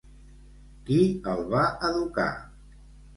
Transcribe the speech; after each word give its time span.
Qui 0.87 0.97
el 1.33 1.43
va 1.51 1.65
educar? 1.91 2.27